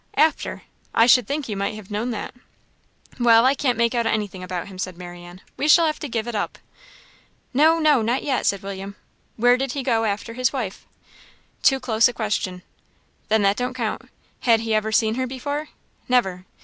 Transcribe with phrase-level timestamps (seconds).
[0.17, 0.63] "After.
[0.95, 2.33] I should think you might have known that."
[3.19, 5.41] "Well, I can't make out anything about him," said Marianne.
[5.57, 6.57] "We shall have to give it up."
[7.53, 8.95] "No, no not yet," said William.
[9.35, 10.87] "Where did he go after his wife?"
[11.61, 12.63] "Too close a question."
[13.29, 14.09] "Then that don't count.
[14.39, 15.67] Had he ever seen her before?"
[16.09, 16.45] "Never."